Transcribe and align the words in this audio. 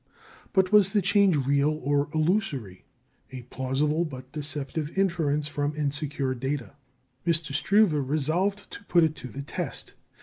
But 0.53 0.71
was 0.71 0.93
the 0.93 1.01
change 1.03 1.35
real 1.35 1.79
or 1.83 2.09
illusory 2.11 2.85
a 3.31 3.43
plausible, 3.43 4.03
but 4.03 4.31
deceptive 4.31 4.97
inference 4.97 5.47
from 5.47 5.75
insecure 5.75 6.33
data? 6.33 6.73
M. 7.23 7.33
Struve 7.33 7.93
resolved 8.09 8.71
to 8.71 8.83
put 8.85 9.03
it 9.03 9.15
to 9.17 9.27
the 9.27 9.43
test. 9.43 9.93